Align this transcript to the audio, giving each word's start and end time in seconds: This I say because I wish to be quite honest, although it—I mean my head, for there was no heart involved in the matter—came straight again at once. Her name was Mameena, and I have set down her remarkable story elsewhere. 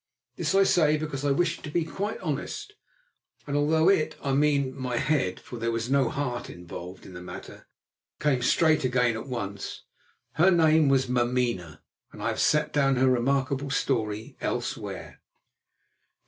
This 0.35 0.55
I 0.55 0.63
say 0.63 0.97
because 0.97 1.23
I 1.23 1.29
wish 1.29 1.61
to 1.61 1.69
be 1.69 1.85
quite 1.85 2.17
honest, 2.21 2.73
although 3.47 3.87
it—I 3.87 4.33
mean 4.33 4.73
my 4.75 4.97
head, 4.97 5.39
for 5.39 5.59
there 5.59 5.71
was 5.71 5.91
no 5.91 6.09
heart 6.09 6.49
involved 6.49 7.05
in 7.05 7.13
the 7.13 7.21
matter—came 7.21 8.41
straight 8.41 8.83
again 8.83 9.13
at 9.15 9.27
once. 9.27 9.83
Her 10.41 10.49
name 10.49 10.89
was 10.89 11.05
Mameena, 11.07 11.83
and 12.11 12.23
I 12.23 12.29
have 12.29 12.39
set 12.41 12.73
down 12.73 12.95
her 12.95 13.07
remarkable 13.07 13.69
story 13.69 14.35
elsewhere. 14.41 15.21